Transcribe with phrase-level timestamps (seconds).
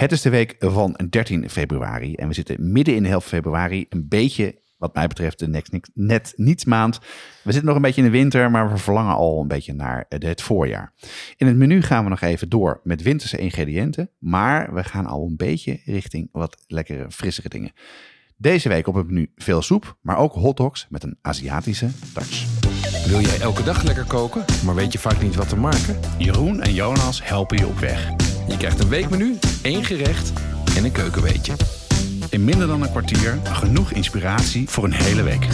[0.00, 3.86] Het is de week van 13 februari en we zitten midden in de helft februari.
[3.88, 6.98] Een beetje, wat mij betreft, de next, net niets maand.
[7.42, 10.04] We zitten nog een beetje in de winter, maar we verlangen al een beetje naar
[10.08, 10.92] het voorjaar.
[11.36, 15.26] In het menu gaan we nog even door met winterse ingrediënten, maar we gaan al
[15.26, 17.72] een beetje richting wat lekkere, frissere dingen.
[18.36, 22.46] Deze week op het menu veel soep, maar ook hotdogs met een Aziatische touch.
[23.06, 25.98] Wil jij elke dag lekker koken, maar weet je vaak niet wat te maken?
[26.18, 28.10] Jeroen en Jonas helpen je op weg.
[28.48, 30.32] Je krijgt een weekmenu, één gerecht
[30.76, 31.52] en een keukenweetje.
[32.30, 35.46] In minder dan een kwartier genoeg inspiratie voor een hele week.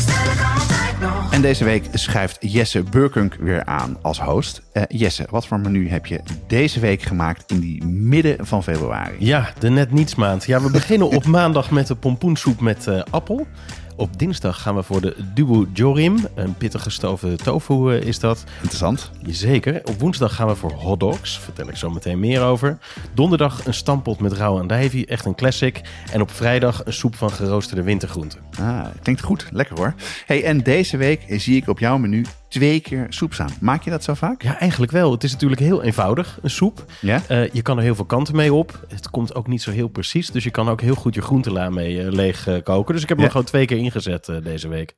[1.30, 4.62] En deze week schuift Jesse Burkunk weer aan als host.
[4.72, 9.16] Eh, Jesse, wat voor menu heb je deze week gemaakt in die midden van februari?
[9.18, 10.44] Ja, de net niets maand.
[10.44, 13.46] Ja, we beginnen op maandag met de pompoensoep met eh, appel.
[13.96, 16.18] Op dinsdag gaan we voor de dubu jorim.
[16.34, 18.44] Een pittig gestoofde tofu eh, is dat.
[18.56, 19.10] Interessant.
[19.26, 19.80] Zeker.
[19.84, 21.38] Op woensdag gaan we voor hotdogs.
[21.38, 22.78] Vertel ik zo meteen meer over.
[23.14, 25.06] Donderdag een stampot met rauwe andijvie.
[25.06, 25.80] Echt een classic.
[26.12, 28.40] En op vrijdag een soep van geroosterde wintergroenten.
[28.60, 29.46] Ah, klinkt goed.
[29.50, 29.94] Lekker hoor.
[30.26, 32.24] Hey, en deze week zie ik op jouw menu
[32.58, 33.50] twee keer soep staan.
[33.60, 34.42] Maak je dat zo vaak?
[34.42, 35.10] Ja, eigenlijk wel.
[35.12, 36.84] Het is natuurlijk heel eenvoudig, een soep.
[37.00, 37.22] Ja?
[37.28, 38.84] Eh, je kan er heel veel kanten mee op.
[38.88, 40.30] Het komt ook niet zo heel precies.
[40.30, 42.92] Dus je kan ook heel goed je groentela mee eh, leeg eh, koken.
[42.94, 43.32] Dus ik heb hem Ja.
[43.32, 44.94] gewoon twee keer ingezet deze week.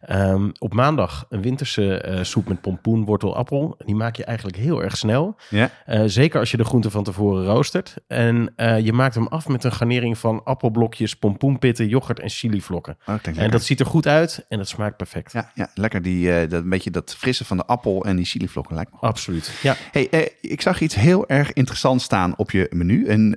[0.00, 3.76] Ehm, op maandag een winterse eh, soep met pompoen, wortel, appel.
[3.84, 5.36] Die maak je eigenlijk heel erg snel.
[5.50, 5.70] Ja?
[5.86, 7.94] Eh, zeker als je de groenten van tevoren roostert.
[8.06, 12.96] En eh, je maakt hem af met een garnering van appelblokjes, pompoenpitten, yoghurt en chilivlokken.
[13.06, 13.50] Oh, En lekker.
[13.50, 15.32] dat ziet er goed uit en dat smaakt perfect.
[15.32, 16.02] Ja, ja, lekker.
[16.02, 18.98] Die, dat, een beetje dat frisse van de appel en die chilivlokken lijkt me.
[19.00, 19.52] Absoluut.
[19.62, 19.76] Ja.
[19.92, 23.06] Hey, ik zag iets heel erg interessants staan op je menu.
[23.06, 23.36] En,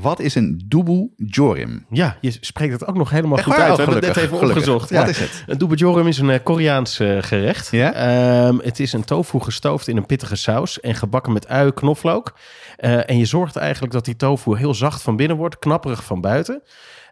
[0.00, 1.86] wat is een dubu jorim?
[1.90, 3.70] ja, je spreekt het ook nog helemaal Echt goed uit.
[3.70, 4.56] Oh, We hebben het net even gelukkig.
[4.56, 4.90] opgezocht.
[4.90, 5.41] Wat is het?
[5.46, 7.70] Een dubajorum is een eh, Koreaans eh, gerecht.
[7.70, 7.92] Ja?
[7.92, 12.34] Ehm, het is een tofu gestoofd in een pittige saus en gebakken met ui, knoflook.
[12.76, 16.20] Eh, en je zorgt eigenlijk dat die tofu heel zacht van binnen wordt, knapperig van
[16.20, 16.62] buiten.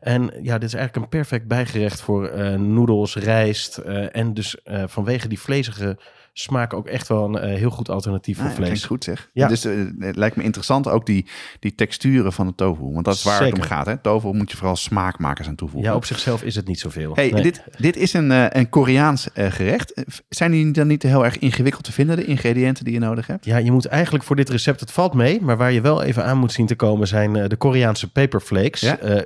[0.00, 3.76] En ja, dit is eigenlijk een perfect bijgerecht voor eh noedels, rijst.
[3.76, 5.98] eh, en dus eh, vanwege die vlezige
[6.32, 8.68] smaak ook echt wel een heel goed alternatief voor Ah, ja, vlees.
[8.68, 9.28] klinkt goed zeg.
[9.32, 9.48] Ja.
[9.48, 9.62] Dus
[9.98, 11.26] het lijkt me interessant ook die,
[11.60, 12.82] die texturen van de tofu.
[12.92, 13.86] Want dat is waar het om gaat.
[13.86, 13.96] Hè?
[13.96, 15.90] Tofu moet je vooral smaakmakers aan toevoegen.
[15.90, 17.14] Ja, op zichzelf is het niet zoveel.
[17.14, 17.42] Hey, Nee.
[17.42, 20.02] dit, dit is een, een Koreaans gerecht.
[20.28, 23.44] Zijn die dan niet heel erg ingewikkeld te vinden, de ingrediënten die je nodig hebt?
[23.44, 26.24] Ja, je moet eigenlijk voor dit recept, het valt mee, maar waar je wel even
[26.24, 28.98] aan moet zien te komen zijn de Koreaanse paperflakes, Ja?
[28.98, 29.22] eh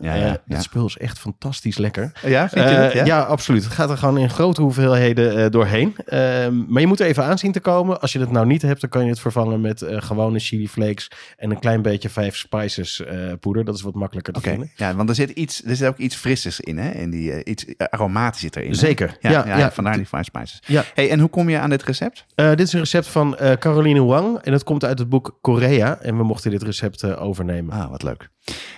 [0.00, 0.38] Ja, ja, Eh, ja.
[0.46, 2.12] Dat spul is echt fantastisch lekker.
[2.26, 2.92] Ja, vind je Eh, dat?
[2.92, 3.04] Ja?
[3.04, 3.20] ja?
[3.20, 3.64] absoluut.
[3.64, 5.96] Het gaat er gewoon in grote hoeveelheden eh, doorheen.
[6.06, 8.00] Ehm, maar je moet er even aan zien te komen.
[8.00, 11.10] Als je het nou niet hebt, dan kan je het vervangen met gewone chili flakes
[11.36, 13.02] en een klein beetje vijf spices
[13.40, 13.64] poeder.
[13.64, 14.70] Dat is wat makkelijker te vinden.
[14.76, 16.90] ja, want er zit, iets, er zit ook iets frissers in, hè?
[16.90, 18.74] En die, iets aromatisch zit erin.
[18.74, 20.62] Zeker, Ja, ja, vandaar die five spices.
[20.66, 20.84] Ja.
[20.94, 22.24] Hey, en hoe kom je aan dit recept?
[22.34, 25.98] Dit is een recept van Caroline Wang en het komt uit het boek Korea.
[26.00, 27.74] En we mochten dit recept overnemen.
[27.74, 28.28] Ah, wat leuk.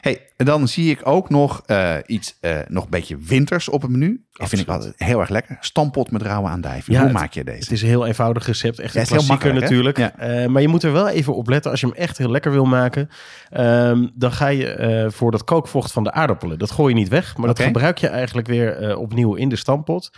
[0.00, 3.82] Hey, en dan zie ik ook nog eh, iets, eh, nog een beetje winters op
[3.82, 4.24] het menu.
[4.32, 5.56] Dat vind ik altijd heel erg lekker.
[5.60, 6.92] Stampot met rauwe aandijvie.
[6.94, 7.58] Ja, Hoe het- maak je deze?
[7.58, 8.78] Het is een heel eenvoudig recept.
[8.78, 9.96] Echt Ja, een klassieker natuurlijk.
[9.98, 10.16] Ja.
[10.18, 11.70] Eh, maar je moet er wel even op letten.
[11.70, 13.08] Als je hem echt heel lekker wil maken.
[13.50, 16.58] ehm, dan ga je voor dat kookvocht van de aardappelen.
[16.58, 17.36] Dat gooi je niet weg.
[17.36, 20.10] Maar dat gebruik je eigenlijk weer opnieuw in de stampot.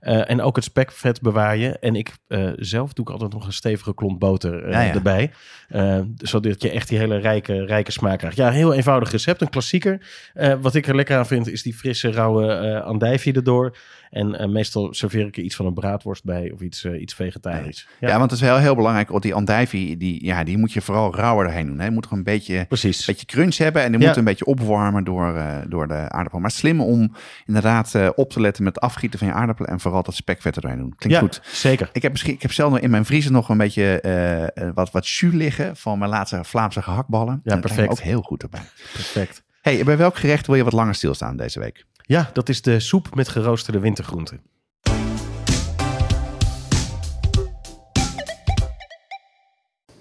[0.00, 1.78] Eh, en ook het spekvet bewaar je.
[1.78, 4.94] En ik eh, zelf doe ik altijd nog een stevige klont boter eh, Ja, ja.
[4.94, 5.30] erbij.
[6.16, 8.36] Zodat je echt die hele rijke, rijke smaak krijgt.
[8.36, 9.40] Ja, heel eenvoudig recept.
[9.40, 10.06] Een klassieker.
[10.60, 13.76] Wat ik er lekker aan vind is die frisse rauwe andijvie erdoor.
[14.10, 16.50] En meestal serveer ik er iets van een braadworst bij.
[16.54, 17.88] Of iets, iets vegetarisch.
[18.00, 18.18] Ja.
[18.18, 19.08] want het is wel heel belangrijk.
[19.08, 21.78] Want die andijvie, die, ja, die moet je vooral rauwer doorheen doen.
[21.78, 21.84] Hè.
[21.84, 22.98] Je moet gewoon een beetje, Precies.
[22.98, 23.82] een beetje crunch hebben.
[23.82, 26.38] En die moet een beetje opwarmen door, door de aardappel.
[26.38, 27.12] Maar slim om
[27.46, 29.70] inderdaad op te letten met het afgieten van je aardappelen.
[29.70, 30.94] En vooral dat spekvet er doorheen doen.
[30.96, 31.40] Klinkt ja, goed.
[31.44, 31.90] zeker.
[31.92, 34.74] Ik heb, misschien, ik heb zelf nog in mijn vriezer nog een beetje eh, eh,
[34.74, 37.40] wat, wat jus liggen van mijn laatste Vlaamse gehaktballen.
[37.44, 37.90] En me perfect.
[37.90, 38.62] ook heel goed erbij.
[38.92, 39.42] Perfect.
[39.60, 41.84] Hey, bij welk gerecht wil je wat langer stilstaan deze week?
[42.02, 44.40] Ja, dat is de soep met geroosterde wintergroenten.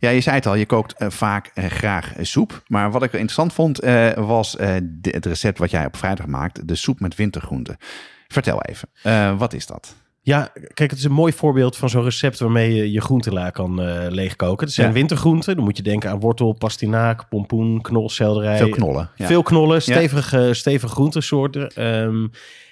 [0.00, 2.62] Ja, je zei het al, je kookt eh, vaak eh, graag eh, soep.
[2.66, 3.78] Maar wat ik interessant vond,
[4.16, 6.68] was de- het recept wat jij op vrijdag maakt.
[6.68, 7.76] De soep met wintergroenten.
[8.28, 9.94] Vertel even, wat is dat?
[10.20, 13.80] Ja, kijk, het is een mooi voorbeeld van zo'n recept waarmee je je groentela kan
[14.12, 14.66] leegkoken.
[14.66, 14.92] Het zijn Ja.
[14.92, 15.54] wintergroenten.
[15.56, 18.56] Dan moet je denken aan wortel, pastinaak, pompoen, knolselderij.
[18.56, 19.10] Veel knollen.
[19.16, 19.26] Ja.
[19.26, 21.68] Veel knollen, stevige, stevige groentesoorten.
[21.68, 22.26] Ehm,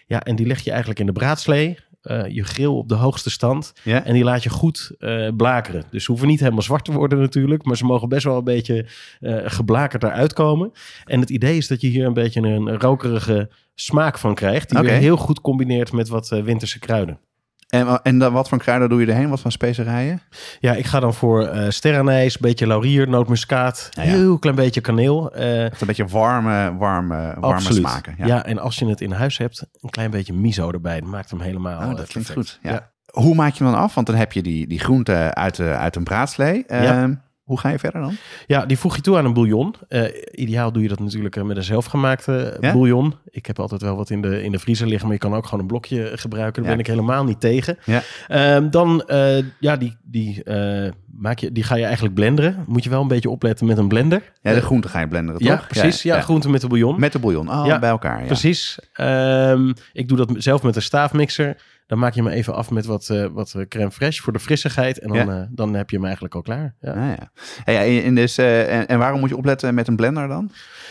[0.06, 1.78] ja, en die leg je eigenlijk in de braadslee.
[2.06, 3.72] Eh, je grill op de hoogste stand.
[3.82, 4.04] Ja.
[4.04, 5.84] En die laat je goed eh, blakeren.
[5.90, 7.64] Dus ze hoeven niet helemaal zwart te worden natuurlijk.
[7.64, 8.86] Maar ze mogen best wel een beetje
[9.20, 10.72] eh geblakerd eruit komen.
[11.04, 14.70] En het idee is dat je hier een beetje een rokerige smaak van krijgt.
[14.70, 17.18] Die weer heel goed combineert met wat winterse kruiden.
[17.66, 19.28] En, en dan, wat voor kruiden doe je erheen?
[19.28, 20.20] Wat voor specerijen?
[20.60, 24.08] Ja, ik ga dan voor eh sterrenijs, een beetje laurier, nootmuskaat, Ja, ja.
[24.08, 25.32] heel klein beetje kaneel.
[25.34, 28.14] eh, Echt een beetje warme, warme, warme smaken.
[28.18, 28.26] Ja.
[28.26, 28.44] Ja.
[28.44, 31.00] en als je het in huis hebt, een klein beetje miso erbij.
[31.00, 32.58] Dat maakt hem helemaal Oh, eh, dat klinkt perfect.
[32.62, 32.70] goed.
[32.70, 32.90] Ja.
[33.06, 33.94] Hoe maak je hem dan af?
[33.94, 36.64] Want dan heb je die, die groenten uit, de, uit een braadslee.
[36.68, 37.24] Ja.
[37.46, 38.16] Hoe ga je verder dan?
[38.46, 39.74] Ja, die voeg je toe aan een bouillon.
[39.88, 40.02] Eh,
[40.32, 42.72] ideaal doe je dat natuurlijk eh, met een zelfgemaakte Ja?
[42.72, 43.14] bouillon.
[43.30, 45.44] Ik heb altijd wel wat in de, in de vriezer liggen, maar je kan ook
[45.44, 46.62] gewoon een blokje gebruiken.
[46.62, 46.76] Daar Ja.
[46.76, 47.78] ben ik helemaal niet tegen.
[47.84, 48.02] Ja.
[48.28, 52.64] Ehm, dan, eh, ja, die, die, eh, maak je, die ga je eigenlijk blenderen.
[52.66, 54.32] Moet je wel een beetje opletten met een blender.
[54.42, 55.66] Ja, de groenten ga je blenderen, Ja, toch?
[55.66, 56.02] precies.
[56.02, 57.00] Ja, groenten met de bouillon.
[57.00, 57.50] Met de bouillon.
[57.50, 58.20] Oh, Ja, bij elkaar.
[58.20, 58.26] Ja.
[58.26, 58.78] Precies.
[58.92, 61.56] Ehm, ik doe dat zelf met een staafmixer.
[61.86, 64.38] Dan maak je hem even af met wat, eh, wat eh, crème fraîche voor de
[64.38, 64.98] frissigheid.
[64.98, 65.40] En dan, Ja.
[65.40, 66.74] eh, dan heb je hem eigenlijk al klaar.
[66.80, 66.90] Ja.
[66.92, 67.30] Ah, ja.
[67.64, 70.50] Hey, ja, en, dus, en, en waarom moet je opletten met een blender dan?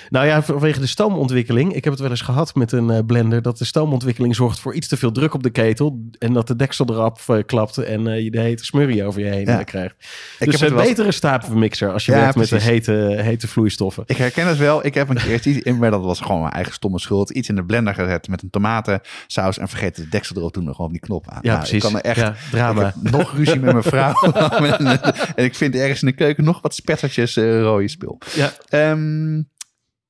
[0.10, 1.74] Nou ja, vanwege de stoomontwikkeling.
[1.74, 3.42] Ik heb het wel eens gehad met een blender.
[3.42, 6.10] Dat de stoomontwikkeling zorgt voor iets te veel druk op de ketel.
[6.20, 7.78] En dat de deksel erop eh, klapt.
[7.78, 9.96] En je de hete smurrie over je heen krijgt.
[10.40, 12.92] Ik dus heb een betere staafmixer als je werkt met de hete,
[13.22, 14.04] hete vloeistoffen.
[14.08, 14.86] Ik herken het wel.
[14.86, 17.30] Ik heb een keer iets, in- maar dat was gewoon mijn eigen stomme schuld.
[17.30, 20.78] Iets in de blender gezet met een tomatensaus en vergeten de deksel erop toen nog
[20.86, 21.40] gewoon die knop aan.
[21.42, 21.84] Ja, Nou, precies.
[21.84, 22.94] Ik kan er echt Ja, drama.
[23.02, 24.14] Nog ruzie met mijn vrouw.
[25.36, 28.18] en ik vind ergens in de keuken nog wat spettertjes eh, rode spul.
[28.36, 28.54] Ja.
[28.70, 29.42] Ehm,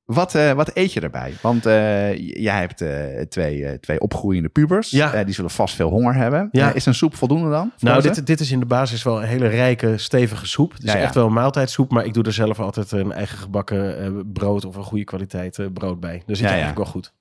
[0.06, 1.34] wat, eh, wat eet je erbij?
[1.40, 4.90] Want eh, jij hebt eh, twee, twee opgroeiende pubers.
[4.90, 5.24] Ja.
[5.24, 6.48] Die zullen vast veel honger hebben.
[6.52, 6.72] Ja.
[6.72, 7.72] Is een soep voldoende dan?
[7.78, 8.10] Nou, ze?
[8.10, 10.72] dit, dit is in de basis wel een hele rijke, stevige soep.
[10.72, 13.38] Het is Ja, echt wel een maaltijdsoep, maar ik doe er zelf altijd een eigen
[13.38, 16.22] gebakken brood of een goede kwaliteit brood bij.
[16.26, 16.64] Dus zit Ja, je ja.
[16.64, 17.14] eigenlijk wel goed.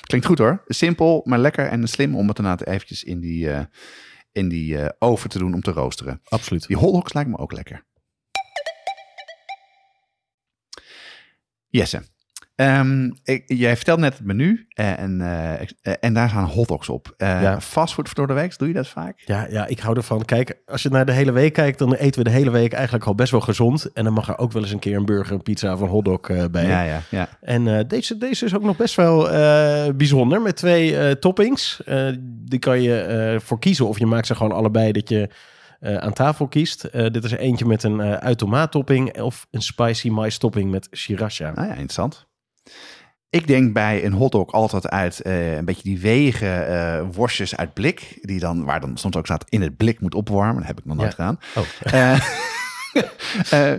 [0.00, 0.62] Klinkt goed hoor.
[0.66, 3.48] Simpel, maar lekker en slim om het daarna eventjes in die,
[4.32, 6.20] in die oven te doen om te roosteren.
[6.28, 6.66] Absoluut.
[6.66, 7.86] Die hotdogs lijkt me ook lekker.
[11.70, 12.02] Jesse,
[13.22, 17.14] ik, jij vertelt net het menu eh, en, eh, eh, en daar staan hotdogs op.
[17.16, 17.60] Ja.
[17.60, 19.22] Fastfood door de week, doe je dat vaak?
[19.24, 20.24] Ja, ja, ik hou ervan.
[20.24, 23.04] Kijk, als je naar de hele week kijkt, dan eten we de hele week eigenlijk
[23.04, 23.92] al best wel gezond.
[23.92, 25.88] En dan mag er ook wel eens een keer een burger, een pizza of een
[25.88, 26.66] hotdog bij.
[26.66, 27.28] Ja, ja, ja.
[27.40, 29.22] En deze, deze is ook nog best wel
[29.94, 31.82] bijzonder met twee toppings.
[32.20, 35.28] Die kan je voor kiezen of je maakt ze gewoon allebei dat je
[35.80, 36.84] eh, aan tafel kiest.
[36.84, 40.70] Eh, dit is er eentje met een uh, uit topping of een spicy mais topping
[40.70, 41.50] met sriracha.
[41.54, 42.26] Nou ja, interessant.
[43.30, 47.74] Ik denk bij een hotdog altijd uit eh, een beetje die wege eh, worstjes uit
[47.74, 48.18] blik.
[48.20, 50.56] Die dan, waar dan soms ook staat in het blik moet opwarmen.
[50.56, 51.36] Dat heb ik nog nooit Ja.
[51.36, 51.38] gedaan.
[51.56, 52.12] Oh.
[53.52, 53.74] Eh,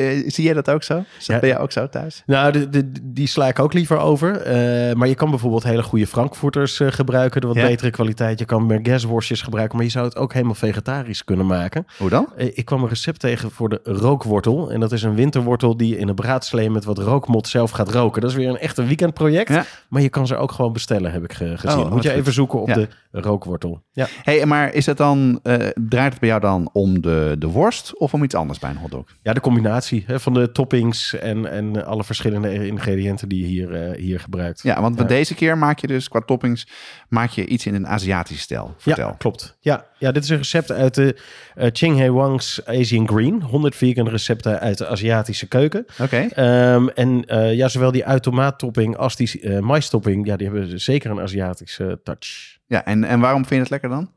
[0.00, 1.04] eh, zie jij dat ook zo?
[1.18, 1.38] Ja.
[1.38, 2.22] Ben jij ook zo thuis?
[2.26, 4.36] Nou, de, de, die sla ik ook liever over.
[4.40, 7.40] Eh, maar je kan bijvoorbeeld hele goede Frankfurters eh, gebruiken.
[7.40, 7.66] De wat Ja.
[7.66, 8.38] betere kwaliteit.
[8.38, 9.76] Je kan merguezworstjes gebruiken.
[9.76, 11.86] Maar je zou het ook helemaal vegetarisch kunnen maken.
[11.98, 12.28] Hoe dan?
[12.36, 14.70] Ik kwam een recept tegen voor de rookwortel.
[14.72, 17.92] En dat is een winterwortel die je in een braadslee met wat rookmot zelf gaat
[17.92, 18.20] roken.
[18.20, 19.48] Dat is weer een echt een weekendproject.
[19.48, 19.64] Ja.
[19.88, 21.78] Maar je kan ze ook gewoon bestellen, heb ik ge- gezien.
[21.78, 22.18] Oh, Moet je goed.
[22.18, 23.82] even zoeken op de rookwortel.
[23.92, 24.06] Ja.
[24.22, 25.40] Hey, maar is het dan,
[25.88, 28.76] draait het bij jou dan om de, de worst of om iets anders bij een
[28.76, 29.04] hotdog?
[29.22, 33.74] ja, de combinatie hè, van de toppings en, en alle verschillende ingrediënten die je hier,
[33.74, 34.62] eh, hier gebruikt.
[34.62, 35.04] Ja, want Ja.
[35.04, 36.66] deze keer maak je dus qua toppings
[37.08, 38.74] maak je iets in een Aziatische stijl.
[38.78, 39.06] Vertel.
[39.08, 39.56] Ja, klopt.
[39.60, 41.16] Ja, ja, dit is een recept uit de
[41.54, 43.42] eh Ching He Wang's Asian Green.
[43.42, 45.84] 100 vegan recepten uit de Aziatische keuken.
[46.00, 46.16] Oké.
[46.16, 50.80] Ehm, en eh, ja, zowel die uit tomaattopping als die eh mais-topping, ja, die hebben
[50.80, 52.58] zeker een Aziatische touch.
[52.66, 54.10] Ja, en, en waarom vind je het lekker dan?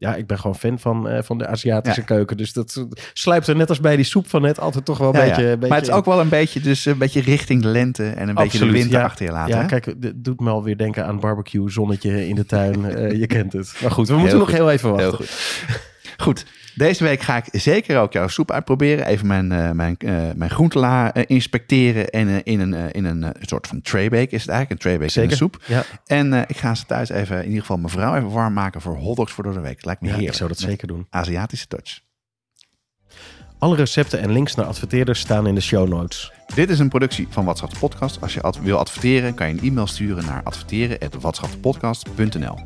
[0.00, 2.06] Ja, ik ben gewoon fan van, eh, van de Aziatische Ja.
[2.06, 2.36] keuken.
[2.36, 5.20] Dus dat sluipt er net als bij die soep van net altijd toch wel een
[5.20, 5.48] Ja, beetje, ja.
[5.48, 8.28] beetje Maar het is ook wel een beetje, dus een beetje richting de lente en
[8.28, 9.54] een beetje de winter achter je laten.
[9.54, 9.66] Ja, hè?
[9.66, 12.84] kijk, het doet me alweer denken aan barbecue, zonnetje in de tuin.
[12.96, 13.74] Eh, je kent het.
[13.82, 14.56] Maar goed, we moeten Heel nog goed.
[14.58, 15.08] heel even wachten.
[15.08, 15.88] Heel goed.
[16.20, 19.06] Goed, deze week ga ik zeker ook jouw soep uitproberen.
[19.06, 22.08] Even mijn, eh, mijn, eh, mijn groentela eh, inspecteren.
[22.10, 24.70] En in een, in een soort van traybake is het eigenlijk.
[24.70, 25.62] Een traybake in een soep.
[25.66, 28.80] Ja, En ik ga ze thuis even, in ieder geval mijn vrouw even warm maken
[28.80, 29.84] voor hotdogs voor door de week.
[29.84, 30.32] Lijkt me ja heerlijk.
[30.34, 31.06] ik zou dat Met zeker doen.
[31.10, 32.00] Aziatische touch.
[33.58, 36.32] Alle recepten en links naar adverteerders staan in de show notes.
[36.54, 38.20] Dit is een productie van Watschaf de Podcast.
[38.20, 42.58] Als je ad- wil adverteren, kan je een e-mail sturen naar adverteren.watschaftepodcast.nl.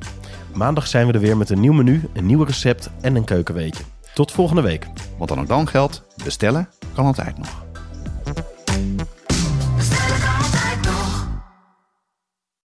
[0.54, 3.84] Maandag zijn we er weer met een nieuw menu, een nieuw recept en een keukenweetje.
[4.14, 4.86] Tot volgende week.
[5.18, 7.64] Want dan ook dan geldt, bestellen kan altijd nog.